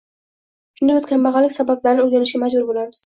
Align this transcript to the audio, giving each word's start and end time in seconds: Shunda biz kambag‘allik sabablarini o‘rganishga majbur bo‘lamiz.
Shunda 0.79 0.95
biz 0.95 1.05
kambag‘allik 1.11 1.53
sabablarini 1.59 2.03
o‘rganishga 2.07 2.43
majbur 2.47 2.67
bo‘lamiz. 2.73 2.99